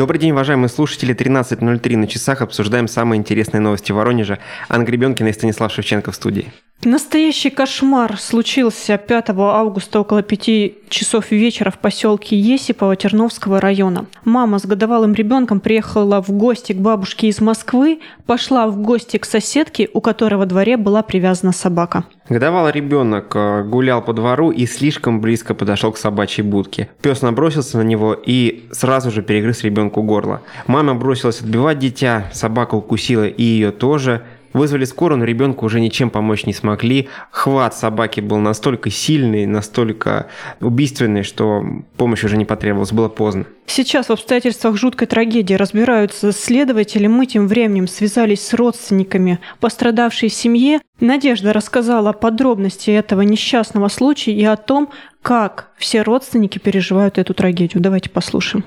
[0.00, 1.14] Добрый день, уважаемые слушатели.
[1.14, 2.40] 13.03 на часах.
[2.40, 4.38] Обсуждаем самые интересные новости Воронежа.
[4.70, 6.50] Анна Гребенкина и Станислав Шевченко в студии.
[6.84, 14.06] Настоящий кошмар случился 5 августа около 5 часов вечера в поселке Есипово Терновского района.
[14.24, 19.26] Мама с годовалым ребенком приехала в гости к бабушке из Москвы, пошла в гости к
[19.26, 22.04] соседке, у которой во дворе была привязана собака.
[22.30, 26.88] Годовалый ребенок э, гулял по двору и слишком близко подошел к собачьей будке.
[27.02, 30.40] Пес набросился на него и сразу же перегрыз ребенку горло.
[30.68, 34.22] Мама бросилась отбивать дитя, собака укусила и ее тоже.
[34.52, 37.08] Вызвали скорую, но ребенку уже ничем помочь не смогли.
[37.30, 40.26] Хват собаки был настолько сильный, настолько
[40.60, 41.64] убийственный, что
[41.96, 43.46] помощь уже не потребовалась, было поздно.
[43.66, 47.06] Сейчас в обстоятельствах жуткой трагедии разбираются следователи.
[47.06, 50.80] Мы тем временем связались с родственниками пострадавшей семье.
[50.98, 54.90] Надежда рассказала подробности этого несчастного случая и о том,
[55.22, 57.80] как все родственники переживают эту трагедию.
[57.80, 58.64] Давайте послушаем.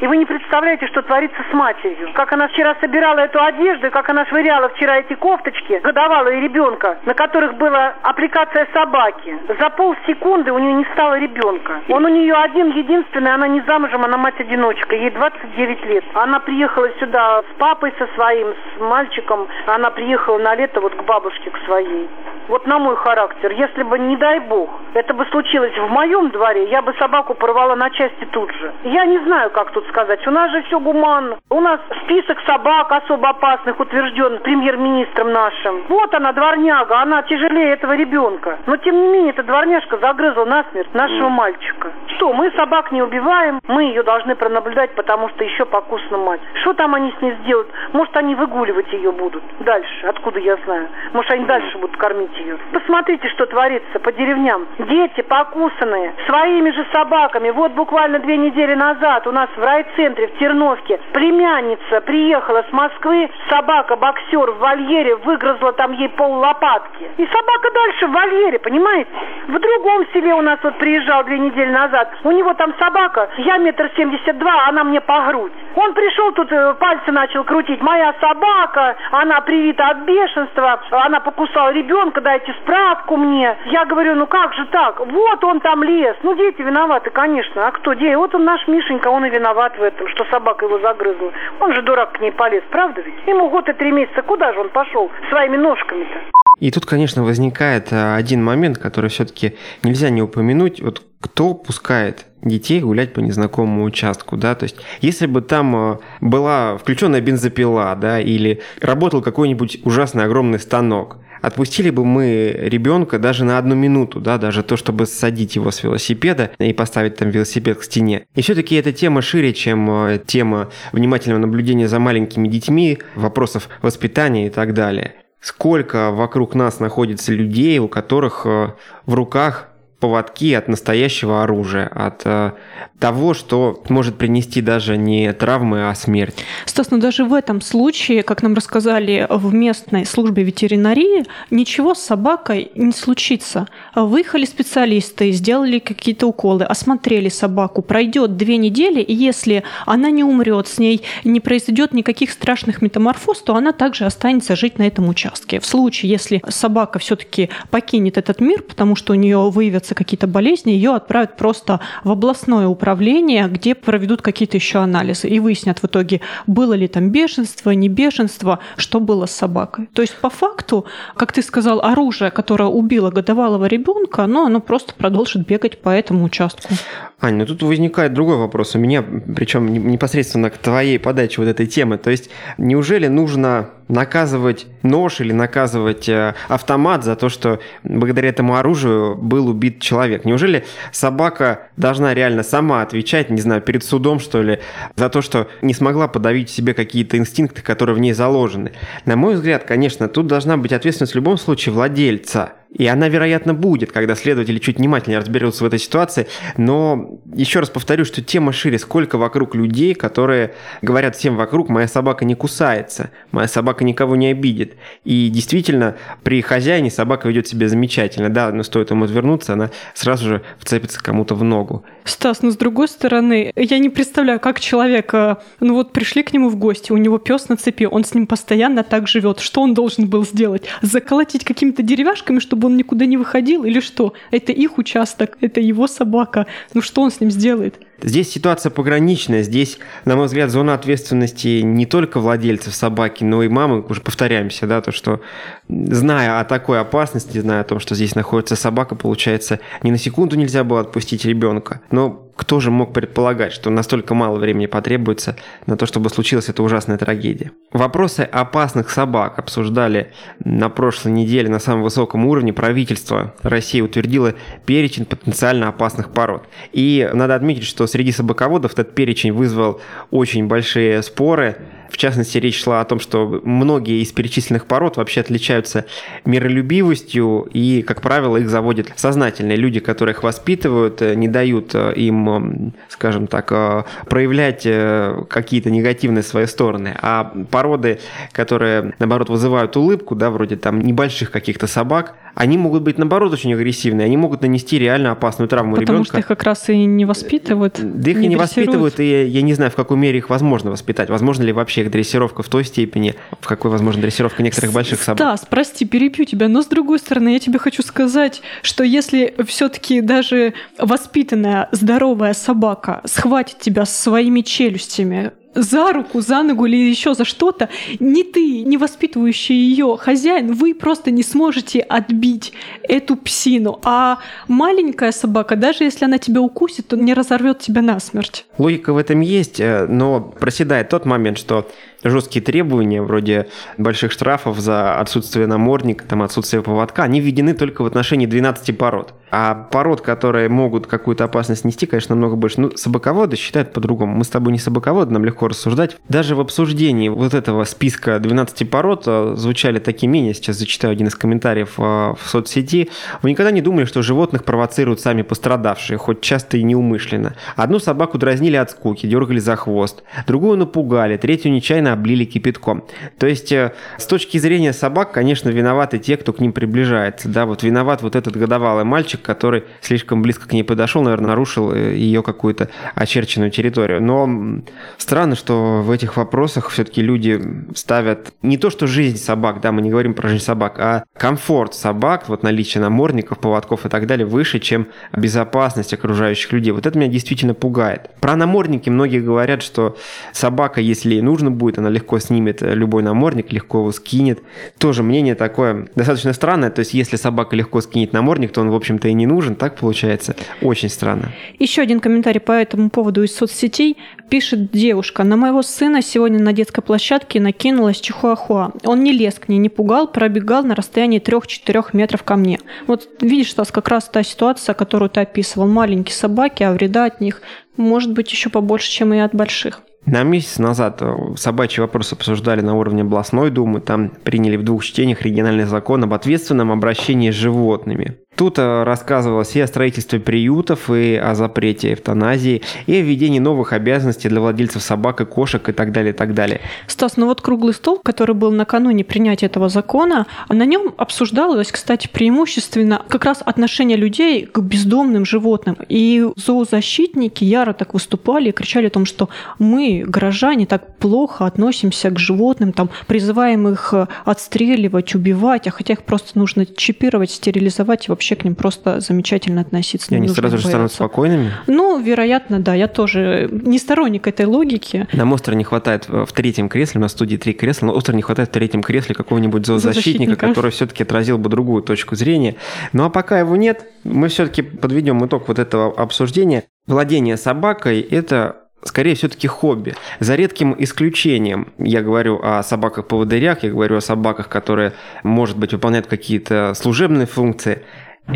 [0.00, 2.12] И вы не представляете, что творится с матерью.
[2.14, 7.14] Как она вчера собирала эту одежду, как она швыряла вчера эти кофточки, годовалого ребенка, на
[7.14, 9.38] которых была аппликация собаки.
[9.58, 11.80] За полсекунды у нее не стало ребенка.
[11.88, 14.96] Он у нее один, единственный, она не замужем, она мать-одиночка.
[14.96, 16.04] Ей 29 лет.
[16.14, 19.48] Она приехала сюда с папой со своим, с мальчиком.
[19.66, 22.08] Она приехала на лето вот к бабушке, к своей.
[22.50, 23.52] Вот на мой характер.
[23.52, 27.76] Если бы, не дай бог, это бы случилось в моем дворе, я бы собаку порвала
[27.76, 28.72] на части тут же.
[28.82, 30.26] Я не знаю, как тут сказать.
[30.26, 31.38] У нас же все гуманно.
[31.48, 35.84] У нас список собак особо опасных утвержден премьер-министром нашим.
[35.88, 38.58] Вот она, дворняга, она тяжелее этого ребенка.
[38.66, 41.92] Но тем не менее, эта дворняжка загрызла насмерть нашего мальчика.
[42.16, 46.40] Что, мы собак не убиваем, мы ее должны пронаблюдать, потому что еще покусана мать.
[46.62, 47.68] Что там они с ней сделают?
[47.92, 50.88] Может, они выгуливать ее будут дальше, откуда я знаю.
[51.12, 52.58] Может, они дальше будут кормить ее.
[52.72, 54.66] Посмотрите, что творится по деревням.
[54.78, 57.50] Дети покусанные своими же собаками.
[57.50, 63.30] Вот буквально две недели назад у нас в райцентре в Терновке племянница приехала с Москвы,
[63.48, 67.10] собака-боксер в вольере выгрызла там ей пол лопатки.
[67.16, 69.10] И собака дальше в вольере, понимаете?
[69.48, 72.10] В другом селе у нас вот приезжал две недели назад.
[72.24, 75.52] У него там собака, я метр семьдесят два, она мне по грудь.
[75.74, 77.80] Он пришел тут, э, пальцы начал крутить.
[77.80, 83.56] Моя собака, она привита от бешенства, она покусала ребенка, дайте справку мне.
[83.66, 85.00] Я говорю, ну как же так?
[85.00, 86.16] Вот он там лез.
[86.22, 87.66] Ну дети виноваты, конечно.
[87.66, 87.94] А кто?
[87.94, 88.14] Дети?
[88.14, 91.32] Вот он наш Мишенька, он и виноват в этом, что собака его загрызла.
[91.58, 93.14] Он же дурак к ней полез, правда ведь?
[93.26, 96.18] Ему год и три месяца, куда же он пошел своими ножками-то?
[96.60, 100.80] И тут, конечно, возникает э, один момент, который все-таки нельзя не упомянуть.
[100.80, 105.98] Вот кто пускает детей гулять по незнакомому участку, да, то есть если бы там э,
[106.20, 113.44] была включенная бензопила, да, или работал какой-нибудь ужасный огромный станок, Отпустили бы мы ребенка даже
[113.44, 117.78] на одну минуту, да, даже то, чтобы садить его с велосипеда и поставить там велосипед
[117.78, 118.26] к стене.
[118.34, 124.48] И все-таки эта тема шире, чем э, тема внимательного наблюдения за маленькими детьми, вопросов воспитания
[124.48, 125.14] и так далее.
[125.40, 128.74] Сколько вокруг нас находится людей, у которых э,
[129.06, 129.69] в руках
[130.00, 132.52] поводки от настоящего оружия, от э,
[132.98, 136.44] того, что может принести даже не травмы, а смерть.
[136.64, 142.00] Стас, ну даже в этом случае, как нам рассказали в местной службе ветеринарии, ничего с
[142.00, 143.68] собакой не случится.
[143.94, 147.82] Выехали специалисты, сделали какие-то уколы, осмотрели собаку.
[147.82, 153.42] Пройдет две недели, и если она не умрет, с ней не произойдет никаких страшных метаморфоз,
[153.42, 155.60] то она также останется жить на этом участке.
[155.60, 160.26] В случае, если собака все-таки покинет этот мир, потому что у нее выявятся появятся какие-то
[160.26, 165.84] болезни, ее отправят просто в областное управление, где проведут какие-то еще анализы и выяснят в
[165.84, 169.88] итоге, было ли там бешенство, не бешенство, что было с собакой.
[169.92, 170.84] То есть по факту,
[171.16, 176.24] как ты сказал, оружие, которое убило годовалого ребенка, оно, оно просто продолжит бегать по этому
[176.24, 176.74] участку.
[177.20, 181.66] Ань, ну тут возникает другой вопрос у меня, причем непосредственно к твоей подаче вот этой
[181.66, 181.98] темы.
[181.98, 188.56] То есть неужели нужно наказывать нож или наказывать э, автомат за то, что благодаря этому
[188.56, 190.24] оружию был убит человек?
[190.24, 194.60] Неужели собака должна реально сама отвечать, не знаю, перед судом, что ли,
[194.96, 198.72] за то, что не смогла подавить в себе какие-то инстинкты, которые в ней заложены?
[199.04, 203.52] На мой взгляд, конечно, тут должна быть ответственность в любом случае владельца и она, вероятно,
[203.52, 206.28] будет, когда следователи чуть внимательнее разберутся в этой ситуации.
[206.56, 208.78] Но еще раз повторю, что тема шире.
[208.78, 214.28] Сколько вокруг людей, которые говорят всем вокруг, моя собака не кусается, моя собака никого не
[214.28, 214.76] обидит.
[215.04, 218.28] И действительно, при хозяине собака ведет себя замечательно.
[218.28, 221.84] Да, но стоит ему отвернуться, она сразу же вцепится кому-то в ногу.
[222.04, 226.32] Стас, но с другой стороны, я не представляю, как человек, э, ну вот пришли к
[226.32, 229.40] нему в гости, у него пес на цепи, он с ним постоянно так живет.
[229.40, 230.64] Что он должен был сделать?
[230.82, 234.12] Заколотить какими-то деревяшками, чтобы чтобы он никуда не выходил или что?
[234.30, 236.46] Это их участок, это его собака.
[236.74, 237.76] Ну что он с ним сделает?
[238.02, 243.48] Здесь ситуация пограничная, здесь, на мой взгляд, зона ответственности не только владельцев собаки, но и
[243.48, 245.20] мамы, уже повторяемся, да, то, что
[245.68, 250.36] зная о такой опасности, зная о том, что здесь находится собака, получается, ни на секунду
[250.36, 251.80] нельзя было отпустить ребенка.
[251.90, 256.62] Но кто же мог предполагать, что настолько мало времени потребуется на то, чтобы случилась эта
[256.62, 257.50] ужасная трагедия?
[257.70, 262.54] Вопросы опасных собак обсуждали на прошлой неделе на самом высоком уровне.
[262.54, 264.32] Правительство России утвердило
[264.64, 266.48] перечень потенциально опасных пород.
[266.72, 271.58] И надо отметить, что среди собаководов этот перечень вызвал очень большие споры.
[271.90, 275.86] В частности, речь шла о том, что многие из перечисленных пород вообще отличаются
[276.24, 283.26] миролюбивостью, и, как правило, их заводят сознательные люди, которые их воспитывают, не дают им, скажем
[283.26, 286.96] так, проявлять э, какие-то негативные свои стороны.
[287.00, 287.98] А породы,
[288.32, 293.52] которые, наоборот, вызывают улыбку, да, вроде там небольших каких-то собак, они могут быть, наоборот, очень
[293.52, 296.08] агрессивные, они могут нанести реально опасную травму Потому ребенка.
[296.08, 297.78] что их как раз и не воспитывают.
[297.78, 301.10] Да их и не воспитывают, и я не знаю, в какой мере их возможно воспитать.
[301.10, 305.18] Возможно ли вообще их дрессировка в той степени, в какой возможна дрессировка некоторых больших собак?
[305.18, 310.00] Стас, прости, перебью тебя, но с другой стороны, я тебе хочу сказать, что если все-таки
[310.00, 317.24] даже воспитанная здоровая собака схватит тебя своими челюстями, за руку, за ногу или еще за
[317.24, 317.68] что-то,
[317.98, 322.52] ни ты, не воспитывающий ее хозяин, вы просто не сможете отбить
[322.82, 323.80] эту псину.
[323.84, 324.18] А
[324.48, 328.46] маленькая собака, даже если она тебя укусит, то не разорвет тебя насмерть.
[328.58, 331.68] Логика в этом есть, э, но проседает тот момент, что
[332.02, 333.48] жесткие требования, вроде
[333.78, 339.14] больших штрафов за отсутствие намордника, там, отсутствие поводка, они введены только в отношении 12 пород.
[339.30, 342.60] А пород, которые могут какую-то опасность нести, конечно, намного больше.
[342.60, 344.16] Ну, собаководы считают по-другому.
[344.16, 345.96] Мы с тобой не собаководы, нам легко рассуждать.
[346.08, 351.06] Даже в обсуждении вот этого списка 12 пород э, звучали такие мнения, сейчас зачитаю один
[351.06, 352.90] из комментариев э, в соцсети.
[353.22, 357.36] Вы никогда не думали, что животных провоцируют сами пострадавшие, хоть часто и неумышленно.
[357.54, 362.84] Одну собаку дразнили от скуки, дергали за хвост, другую напугали, третью нечаянно облили кипятком.
[363.18, 367.28] То есть, э, с точки зрения собак, конечно, виноваты те, кто к ним приближается.
[367.28, 371.72] Да, вот виноват вот этот годовалый мальчик, который слишком близко к ней подошел, наверное, нарушил
[371.72, 374.02] э, ее какую-то очерченную территорию.
[374.02, 374.62] Но
[374.98, 377.40] странно, что в этих вопросах все-таки люди
[377.74, 381.74] ставят не то, что жизнь собак, да, мы не говорим про жизнь собак, а комфорт
[381.74, 386.72] собак, вот наличие намордников, поводков и так далее выше, чем безопасность окружающих людей.
[386.72, 388.10] Вот это меня действительно пугает.
[388.20, 389.96] Про намордники многие говорят, что
[390.32, 394.40] собака, если ей нужно будет, она легко снимет любой намордник, легко его скинет.
[394.78, 396.70] Тоже мнение такое достаточно странное.
[396.70, 399.56] То есть, если собака легко скинет намордник, то он, в общем-то, и не нужен.
[399.56, 400.36] Так получается.
[400.62, 401.32] Очень странно.
[401.58, 403.96] Еще один комментарий по этому поводу из соцсетей.
[404.28, 405.24] Пишет девушка.
[405.24, 408.72] На моего сына сегодня на детской площадке накинулась чихуахуа.
[408.84, 412.60] Он не лез к ней, не пугал, пробегал на расстоянии 3-4 метров ко мне.
[412.86, 415.66] Вот видишь, Стас, как раз та ситуация, которую ты описывал.
[415.66, 417.42] Маленькие собаки, а вреда от них
[417.76, 419.82] может быть еще побольше, чем и от больших.
[420.06, 423.80] На месяц назад э, собачий вопрос обсуждали на уровне областной думы.
[423.80, 428.18] Там приняли в двух чтениях региональный закон об ответственном обращении с животными.
[428.40, 434.30] Тут рассказывалось и о строительстве приютов, и о запрете эвтаназии, и о введении новых обязанностей
[434.30, 436.62] для владельцев собак и кошек и так далее, и так далее.
[436.86, 442.08] Стас, ну вот круглый стол, который был накануне принятия этого закона, на нем обсуждалось, кстати,
[442.10, 445.76] преимущественно как раз отношение людей к бездомным животным.
[445.90, 452.08] И зоозащитники яро так выступали и кричали о том, что мы, горожане, так плохо относимся
[452.08, 458.08] к животным, там, призываем их э, отстреливать, убивать, а хотя их просто нужно чипировать, стерилизовать
[458.08, 460.14] и вообще вообще к ним просто замечательно относиться.
[460.14, 461.52] И они сразу же станут спокойными?
[461.66, 462.74] Ну, вероятно, да.
[462.74, 465.08] Я тоже не сторонник этой логики.
[465.12, 468.14] Нам остро не хватает в третьем кресле, у нас в студии три кресла, но остро
[468.14, 472.56] не хватает в третьем кресле какого-нибудь зоозащитника, который все-таки отразил бы другую точку зрения.
[472.92, 476.64] Ну а пока его нет, мы все-таки подведем итог вот этого обсуждения.
[476.86, 479.94] Владение собакой– это скорее все-таки хобби.
[480.20, 486.06] За редким исключением, я говорю о собаках-поводырях, я говорю о собаках, которые, может быть, выполняют
[486.06, 487.82] какие-то служебные функции–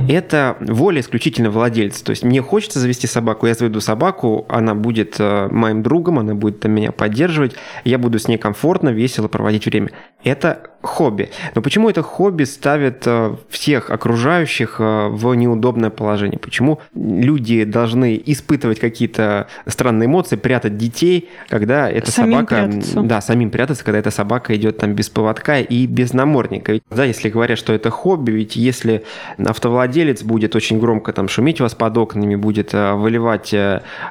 [0.09, 2.05] это воля исключительно владельца.
[2.05, 6.35] То есть мне хочется завести собаку, я заведу собаку, она будет э, моим другом, она
[6.35, 9.91] будет там меня поддерживать, я буду с ней комфортно, весело проводить время.
[10.23, 11.31] Это хобби.
[11.55, 16.38] Но почему это хобби ставит э, всех окружающих э, в неудобное положение?
[16.38, 22.67] Почему люди должны испытывать какие-то странные эмоции, прятать детей, когда эта самим собака...
[22.67, 23.00] Прятаться.
[23.03, 26.73] Да, самим прятаться, когда эта собака идет там без поводка и без намордника.
[26.73, 29.05] Ведь, да, если говорят, что это хобби, ведь если
[29.38, 33.55] автовладелец владелец будет очень громко там шуметь у вас под окнами, будет выливать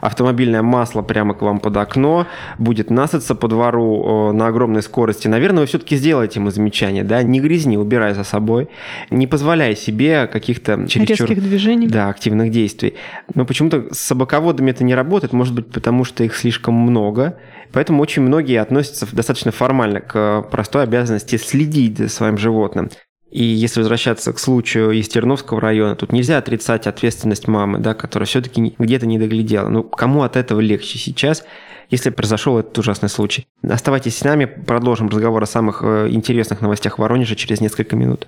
[0.02, 2.28] автомобильное масло прямо к вам под окно,
[2.58, 7.40] будет насыться по двору на огромной скорости, наверное, вы все-таки сделаете ему замечание, да, не
[7.40, 8.70] грязни, убирай за собой,
[9.10, 11.28] не позволяя себе каких-то чересчур...
[11.28, 11.88] Резких движений.
[11.88, 12.94] Да, активных действий.
[13.36, 17.38] Но почему-то с собаководами это не работает, может быть, потому что их слишком много,
[17.74, 22.90] поэтому очень многие относятся достаточно формально к простой обязанности следить за своим животным.
[23.30, 28.28] И если возвращаться к случаю из Терновского района, тут нельзя отрицать ответственность мамы, да, которая
[28.28, 29.70] все-таки где-то не доглядела.
[29.70, 31.44] Ну, кому от этого легче сейчас,
[31.90, 33.48] если произошел этот ужасный случай?
[33.68, 38.28] Оставайтесь с нами, продолжим разговор о самых э, интересных новостях Воронежа через несколько минут.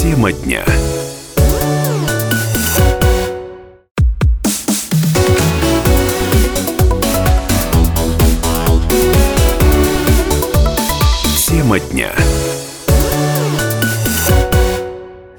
[0.00, 0.64] Тема дня.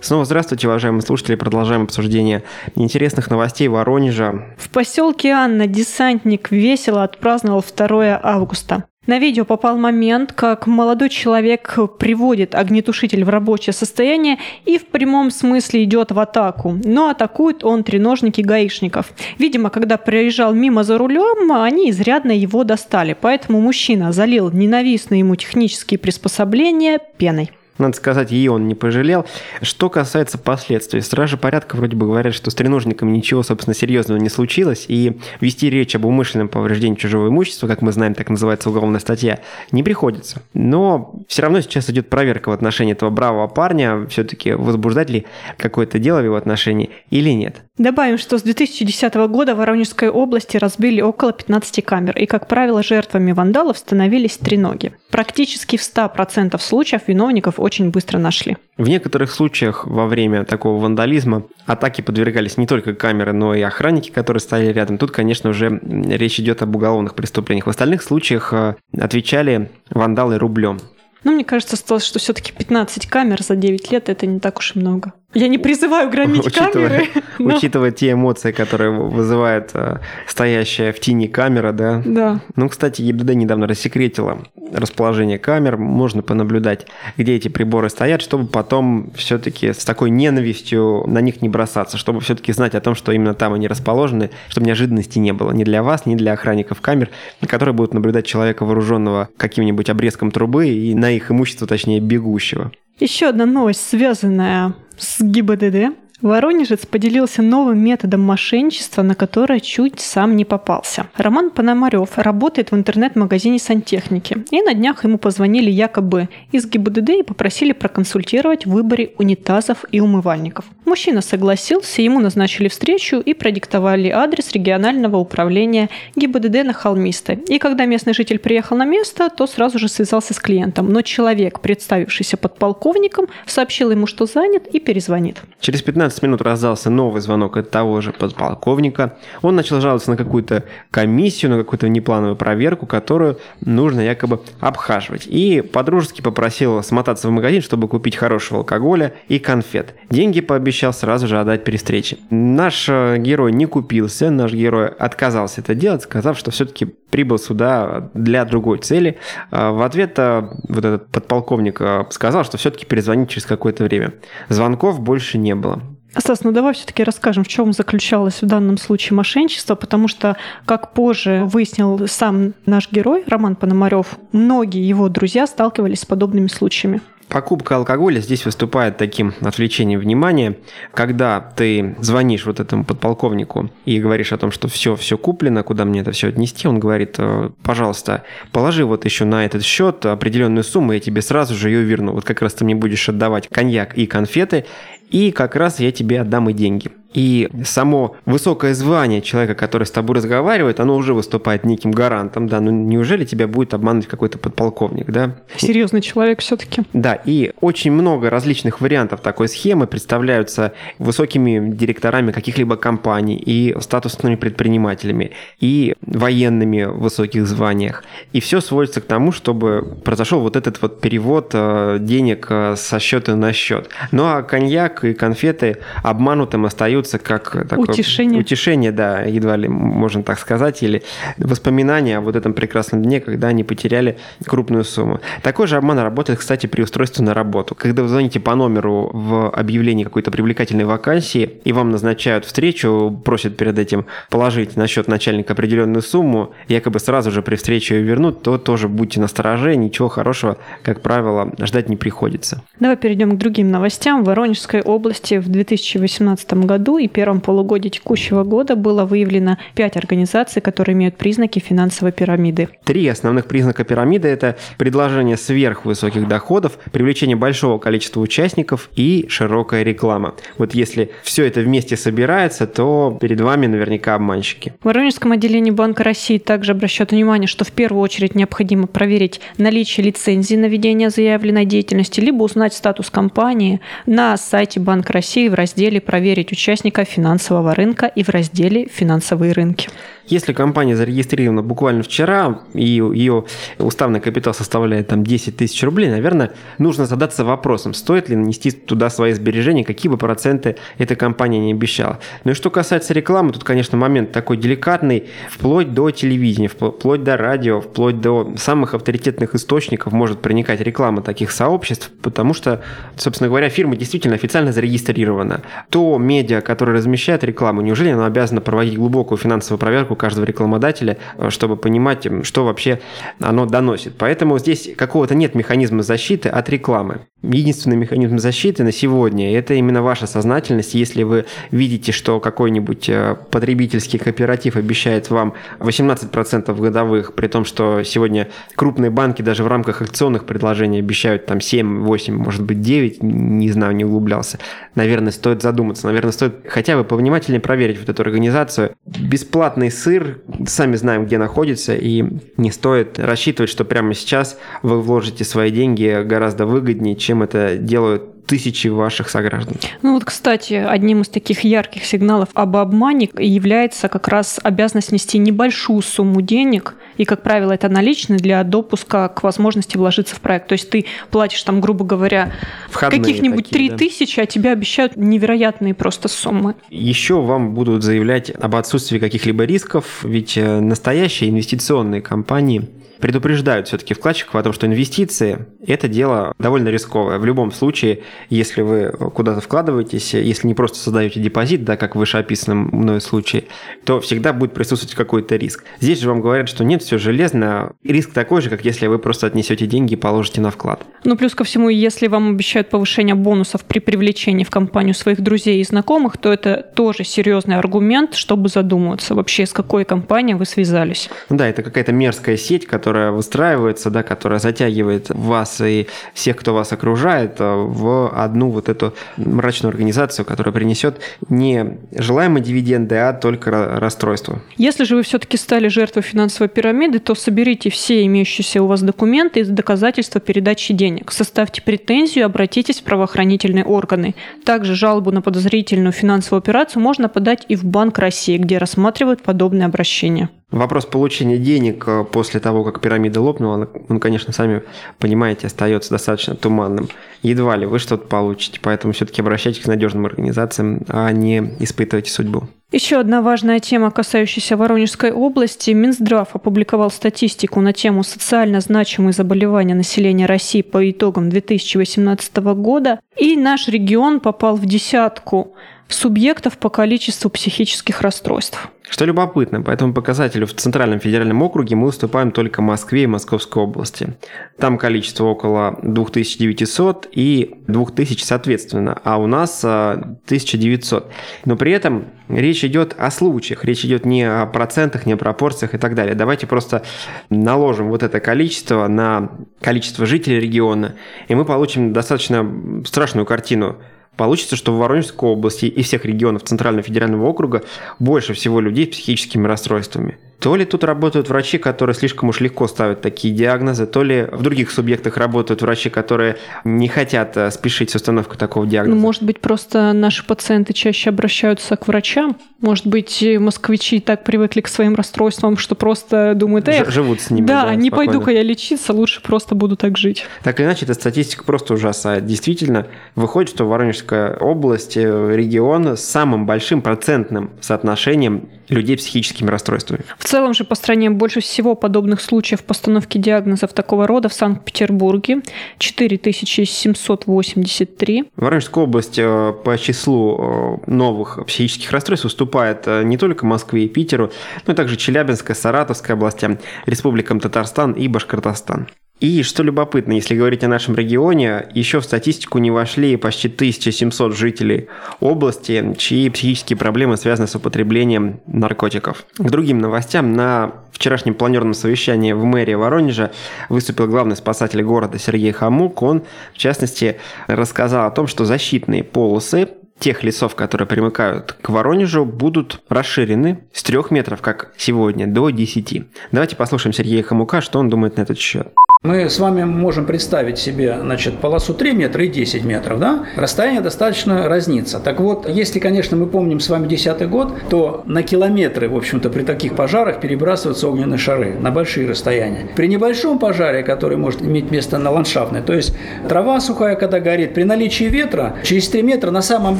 [0.08, 1.36] Снова здравствуйте, уважаемые слушатели.
[1.36, 2.44] Продолжаем обсуждение
[2.76, 4.56] интересных новостей Воронежа.
[4.58, 8.86] В поселке Анна десантник весело отпраздновал 2 августа.
[9.06, 15.30] На видео попал момент, как молодой человек приводит огнетушитель в рабочее состояние и в прямом
[15.30, 16.80] смысле идет в атаку.
[16.86, 19.12] Но атакует он треножники гаишников.
[19.38, 23.14] Видимо, когда проезжал мимо за рулем, они изрядно его достали.
[23.20, 27.52] Поэтому мужчина залил ненавистные ему технические приспособления пеной.
[27.78, 29.26] Надо сказать, и он не пожалел.
[29.62, 34.30] Что касается последствий, стражи порядка вроде бы говорят, что с треножниками ничего, собственно, серьезного не
[34.30, 39.00] случилось, и вести речь об умышленном повреждении чужого имущества, как мы знаем, так называется уголовная
[39.00, 39.40] статья,
[39.72, 40.42] не приходится.
[40.54, 45.26] Но все равно сейчас идет проверка в отношении этого бравого парня, все-таки возбуждать ли
[45.58, 47.67] какое-то дело в его отношении или нет.
[47.78, 52.82] Добавим, что с 2010 года в Воронежской области разбили около 15 камер, и, как правило,
[52.82, 54.94] жертвами вандалов становились треноги.
[55.12, 58.58] Практически в 100% случаев виновников очень быстро нашли.
[58.78, 64.10] В некоторых случаях во время такого вандализма атаки подвергались не только камеры, но и охранники,
[64.10, 64.98] которые стояли рядом.
[64.98, 67.68] Тут, конечно, уже речь идет об уголовных преступлениях.
[67.68, 70.80] В остальных случаях э, отвечали вандалы рублем.
[71.24, 74.80] Ну, мне кажется, что все-таки 15 камер за 9 лет это не так уж и
[74.80, 75.14] много.
[75.34, 77.08] Я не призываю громить учитывая, камеры.
[77.40, 77.56] Но...
[77.56, 82.02] Учитывая те эмоции, которые вызывает э, стоящая в тени камера, да?
[82.06, 82.40] Да.
[82.56, 84.40] Ну, кстати, ЕБД недавно рассекретила
[84.72, 85.78] расположение камер.
[85.78, 91.50] Можно понаблюдать, где эти приборы стоят, чтобы потом все-таки с такой ненавистью на них не
[91.50, 95.52] бросаться, чтобы все-таки знать о том, что именно там они расположены, чтобы неожиданности не было
[95.52, 97.10] ни для вас, ни для охранников камер,
[97.46, 102.72] которые будут наблюдать человека, вооруженного каким-нибудь обрезком трубы и на их имущество, точнее, бегущего.
[103.00, 105.96] Еще одна новость, связанная с ГИБДД.
[106.22, 111.06] Воронежец поделился новым методом мошенничества, на которое чуть сам не попался.
[111.16, 117.24] Роман Пономарев работает в интернет-магазине сантехники, и на днях ему позвонили якобы из ГИБДД и
[117.24, 120.66] попросили проконсультировать в выборе унитазов и умывальников.
[120.86, 127.36] Мужчина согласился, ему назначили встречу и продиктовали адрес регионального управления ГИБДД на Холмистой.
[127.48, 130.90] И когда местный житель приехал на место, то сразу же связался с клиентом.
[130.92, 135.38] Но человек, представившийся подполковником, сообщил ему, что занят и перезвонит.
[135.60, 139.18] Через 15 15 минут раздался новый звонок от того же подполковника.
[139.42, 145.28] Он начал жаловаться на какую-то комиссию, на какую-то неплановую проверку, которую нужно якобы обхаживать.
[145.28, 149.96] И подружески попросил смотаться в магазин, чтобы купить хорошего алкоголя и конфет.
[150.10, 152.20] Деньги пообещал сразу же отдать при встрече.
[152.30, 158.10] Наш э, герой не купился, наш герой отказался это делать, сказав, что все-таки прибыл сюда
[158.14, 159.18] для другой цели.
[159.52, 164.14] А в ответ э, вот этот подполковник э, сказал, что все-таки перезвонит через какое-то время.
[164.48, 165.82] Звонков больше не было.
[166.20, 170.94] Стас, ну давай все-таки расскажем, в чем заключалось в данном случае мошенничество, потому что, как
[170.94, 177.02] позже выяснил сам наш герой Роман Пономарев, многие его друзья сталкивались с подобными случаями.
[177.28, 180.58] Покупка алкоголя здесь выступает таким отвлечением внимания,
[180.94, 185.84] когда ты звонишь вот этому подполковнику и говоришь о том, что все, все куплено, куда
[185.84, 190.64] мне это все отнести, он говорит, «Э, пожалуйста, положи вот еще на этот счет определенную
[190.64, 192.14] сумму, я тебе сразу же ее верну.
[192.14, 194.66] Вот как раз ты мне будешь отдавать коньяк и конфеты,
[195.10, 196.92] и как раз я тебе отдам и деньги.
[197.14, 202.60] И само высокое звание человека, который с тобой разговаривает, оно уже выступает неким гарантом, да,
[202.60, 205.38] ну неужели тебя будет обманывать какой-то подполковник, да?
[205.58, 206.84] Серьезный человек все-таки.
[206.94, 214.36] Да, и очень много различных вариантов такой схемы представляются высокими директорами каких-либо компаний и статусными
[214.36, 218.04] предпринимателями, и военными в высоких званиях.
[218.34, 223.00] И все сводится к тому, чтобы произошел вот этот вот перевод э, денег э, со
[223.00, 223.90] счета на счет.
[224.12, 228.40] Ну а коньяк и конфеты обманутым остаются остаются как такое утешение.
[228.40, 231.04] утешение, да, едва ли можно так сказать, или
[231.38, 235.20] воспоминания о вот этом прекрасном дне, когда они потеряли крупную сумму.
[235.44, 237.76] Такой же обман работает, кстати, при устройстве на работу.
[237.76, 243.58] Когда вы звоните по номеру в объявлении какой-то привлекательной вакансии, и вам назначают встречу, просят
[243.58, 248.42] перед этим положить на счет начальника определенную сумму, якобы сразу же при встрече ее вернут,
[248.42, 252.62] то тоже будьте настороже, ничего хорошего, как правило, ждать не приходится.
[252.80, 254.24] Давай перейдем к другим новостям.
[254.24, 260.62] В Воронежской области в 2018 году и первом полугодии текущего года было выявлено пять организаций,
[260.62, 262.70] которые имеют признаки финансовой пирамиды.
[262.86, 270.36] Три основных признака пирамиды– это предложение сверхвысоких доходов, привлечение большого количества участников и широкая реклама.
[270.58, 274.74] Вот если все это вместе собирается, то перед вами наверняка обманщики.
[274.82, 280.06] В Воронежском отделении Банка России также обращают внимание, что в первую очередь необходимо проверить наличие
[280.06, 286.00] лицензии на ведение заявленной деятельности, либо узнать статус компании на сайте Банка России в разделе
[286.00, 289.90] «Проверить участника финансового рынка» и в разделе «Финансовые рынки».
[290.28, 293.46] Если компания зарегистрирована буквально вчера, и ее
[293.80, 299.10] уставный капитал составляет там 10 тысяч рублей, наверное, нужно задаться вопросом, стоит ли нанести туда
[299.10, 302.20] свои сбережения, какие бы проценты эта компания не обещала.
[302.44, 307.38] Ну и что касается рекламы, тут, конечно, момент такой деликатный, вплоть до телевидения, вплоть до
[307.38, 312.82] радио, вплоть до самых авторитетных источников может проникать реклама таких сообществ, потому что,
[313.16, 315.62] собственно говоря, фирма действительно официально зарегистрирована.
[315.90, 321.50] То медиа, которое размещает рекламу, неужели она обязана проводить глубокую финансовую проверку каждого рекламодателя, э,
[321.50, 323.00] чтобы понимать, что вообще
[323.40, 324.16] оно доносит.
[324.18, 327.22] Поэтому здесь какого-то нет механизма защиты от рекламы.
[327.44, 330.96] Единственный механизм защиты на сегодня– это именно ваша сознательность.
[330.96, 338.02] Если вы видите, что какой-нибудь э, потребительский кооператив обещает вам 18% годовых, при том, что
[338.02, 343.22] сегодня крупные банки даже в рамках акционных предложений обещают там 7, 8, может быть 9,
[343.22, 344.58] не знаю, не углублялся.
[344.96, 346.08] Наверное, стоит задуматься.
[346.08, 348.96] Наверное, стоит хотя бы повнимательнее проверить вот эту организацию.
[349.06, 352.24] Бесплатный сыр, сами знаем, где находится, и
[352.56, 358.24] не стоит рассчитывать, что прямо сейчас вы вложите свои деньги гораздо выгоднее, чем это делают
[358.48, 359.76] тысячи ваших сограждан.
[360.02, 365.38] Ну вот, кстати, одним из таких ярких сигналов об обмане является как раз обязанность нести
[365.38, 370.68] небольшую сумму денег, и, как правило, это наличные для допуска к возможности вложиться в проект.
[370.68, 372.54] То есть ты платишь там, грубо говоря,
[372.92, 373.98] каких-нибудь три да.
[373.98, 376.76] тысячи, а тебе обещают невероятные просто суммы.
[376.90, 382.88] Еще вам будут заявлять об отсутствии каких-либо рисков, ведь э, настоящие инвестиционные компании
[383.20, 387.38] предупреждают все-таки вкладчиков о том, что инвестиции– это дело довольно рисковое.
[387.38, 392.20] В любом случае, если вы куда-то вкладываетесь, если не просто создаете депозит, да, как в
[392.20, 393.66] вышеописанном мной случае,
[394.04, 395.84] то всегда будет присутствовать какой-то риск.
[396.00, 397.94] Здесь же вам говорят, что нет, все железно.
[398.04, 401.04] Риск такой же, как если вы просто отнесете деньги и положите на вклад.
[401.24, 405.82] Ну, плюс ко всему, если вам обещают повышение бонусов при привлечении в компанию своих друзей
[405.82, 411.30] и знакомых, то это тоже серьезный аргумент, чтобы задумываться вообще, с какой компанией вы связались.
[411.50, 416.74] Да, это какая-то мерзкая сеть, которая которая выстраивается, да, которая затягивает вас и всех, кто
[416.74, 423.32] вас окружает, э, в одну вот эту мрачную организацию, которая принесет не желаемые дивиденды, а
[423.32, 424.60] только расстройство.
[424.76, 429.62] Если же вы все-таки стали жертвой финансовой пирамиды, то соберите все имеющиеся у вас документы
[429.62, 431.32] и доказательства передачи денег.
[431.32, 434.36] Составьте претензию, обратитесь в правоохранительные органы.
[434.66, 439.86] Также жалобу на подозрительную финансовую операцию можно подать и в Банк России, где рассматривают подобные
[439.86, 440.50] обращения.
[440.70, 444.84] Вопрос получения денег э, после того, как пирамида лопнула, он, конечно, сами
[445.18, 447.08] понимаете, остается достаточно туманным.
[447.42, 452.64] Едва ли вы что-то получите, поэтому все-таки обращайтесь к надежным организациям, а не испытывайте судьбу.
[452.92, 455.92] Еще одна важная тема, касающаяся Воронежской области.
[455.92, 463.20] Минздрав опубликовал статистику на тему социально значимые заболевания населения России по итогам 2018 года.
[463.38, 465.76] И наш регион попал в десятку
[466.10, 468.90] субъектов по количеству психических расстройств.
[469.10, 473.84] Что любопытно, по этому показателю в Центральном федеральном округе мы уступаем только Москве и Московской
[473.84, 474.36] области.
[474.78, 481.24] Там количество около 2900 и 2000 соответственно, а у нас 1900.
[481.24, 481.30] А,
[481.64, 485.94] Но при этом речь идет о случаях, речь идет не о процентах, не о пропорциях
[485.94, 486.36] и так далее.
[486.36, 487.04] Давайте просто
[487.50, 491.16] наложим вот это количество на количество жителей региона,
[491.48, 493.98] и мы получим достаточно страшную картину
[494.38, 497.84] Получится, что в Воронежской области и всех регионов Центрального федерального округа
[498.20, 500.38] больше всего людей с психическими расстройствами.
[500.60, 504.64] То ли тут работают врачи, которые слишком уж легко ставят такие диагнозы, то ли в
[504.64, 509.16] других субъектах работают врачи, которые не хотят э, спешить с установкой такого диагноза.
[509.16, 512.58] Ну, может быть, просто наши пациенты чаще обращаются к врачам.
[512.82, 517.68] Может быть, москвичи так привыкли к своим расстройствам, что просто думают, эх, живут с ними.
[517.68, 520.46] Да, да не пойду-ка я лечиться, лучше просто буду так жить.
[520.64, 522.46] Так или иначе, эта статистика просто ужасает.
[522.46, 529.70] Действительно, выходит, что Воронежская область, э, регион с самым большим процентным соотношением людей с психическими
[529.70, 530.24] расстройствами.
[530.38, 535.62] В целом же по стране больше всего подобных случаев постановки диагнозов такого рода в Санкт-Петербурге
[536.00, 538.52] 4783.
[538.56, 544.52] Воронежская область по числу э, новых психических расстройств уступает э, не только Москве и Питеру,
[544.86, 549.08] но и также Челябинская, Саратовская областям, республикам Татарстан и Башкортостан.
[549.40, 554.56] И что любопытно, если говорить о нашем регионе, еще в статистику не вошли почти 1700
[554.56, 559.46] жителей области, чьи психические проблемы связаны с употреблением наркотиков.
[559.58, 563.52] К другим новостям, на вчерашнем планерном совещании в мэрии Воронежа
[563.90, 566.24] выступил главный спасатель города Сергей Хамук.
[566.24, 566.42] Он,
[566.74, 573.02] в частности, рассказал о том, что защитные полосы тех лесов, которые примыкают к Воронежу, будут
[573.08, 576.24] расширены с 3 метров, как сегодня, до 10.
[576.52, 578.88] Давайте послушаем Сергея Хамука, что он думает на этот счет.
[579.28, 583.20] Мы с вами можем представить себе значит, полосу 3 метра и 10 метров.
[583.20, 583.44] Да?
[583.58, 585.20] Расстояние достаточно разнится.
[585.20, 589.50] Так вот, если, конечно, мы помним с вами 10 год, то на километры, в общем-то,
[589.50, 592.88] при таких пожарах перебрасываются огненные шары на большие расстояния.
[592.96, 596.16] При небольшом пожаре, который может иметь место на ландшафтной, то есть
[596.48, 600.00] трава сухая, когда горит, при наличии ветра, через 3 метра на самом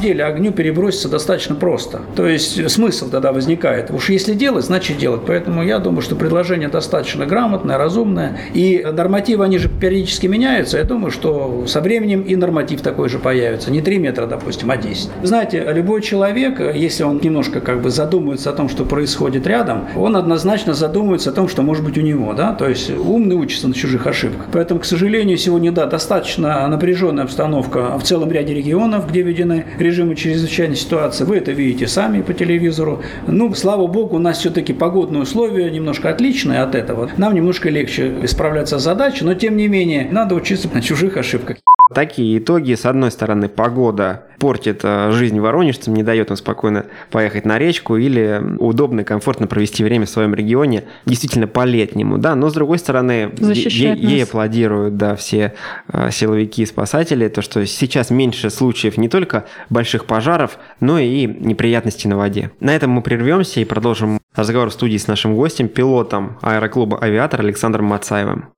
[0.00, 2.00] деле огню переброситься достаточно просто.
[2.16, 3.90] То есть смысл тогда возникает.
[3.90, 5.20] Уж если делать, значит делать.
[5.26, 10.78] Поэтому я думаю, что предложение достаточно грамотное, разумное и нормальное нормативы, они же периодически меняются.
[10.78, 13.68] Я думаю, что со временем и норматив такой же появится.
[13.72, 15.10] Не 3 метра, допустим, а 10.
[15.24, 20.14] Знаете, любой человек, если он немножко как бы задумывается о том, что происходит рядом, он
[20.14, 22.32] однозначно задумывается о том, что может быть у него.
[22.32, 22.52] Да?
[22.52, 24.46] То есть умный учится на чужих ошибках.
[24.52, 30.14] Поэтому, к сожалению, сегодня, да, достаточно напряженная обстановка в целом ряде регионов, где введены режимы
[30.14, 31.24] чрезвычайной ситуации.
[31.24, 33.02] Вы это видите сами по телевизору.
[33.26, 37.10] Ну, слава богу, у нас все-таки погодные условия немножко отличные от этого.
[37.16, 41.16] Нам немножко легче справляться с задачей задача, но тем не менее надо учиться на чужих
[41.16, 41.58] ошибках.
[41.94, 42.74] Такие итоги.
[42.74, 47.96] С одной стороны, погода портит э, жизнь воронежцам, не дает им спокойно поехать на речку
[47.96, 52.78] или удобно и комфортно провести время в своем регионе, действительно по-летнему, да, но с другой
[52.78, 55.54] стороны, ей, ей аплодируют, да, все
[55.90, 61.26] э, силовики и спасатели, то, что сейчас меньше случаев не только больших пожаров, но и
[61.26, 62.50] неприятностей на воде.
[62.60, 67.40] На этом мы прервемся и продолжим разговор в студии с нашим гостем, пилотом аэроклуба «Авиатор»
[67.40, 68.50] Александром Мацаевым.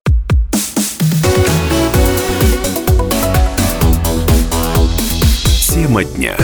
[5.81, 6.37] Тема дня.